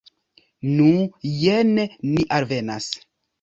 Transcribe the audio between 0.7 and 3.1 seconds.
Nu, jen ni alvenas.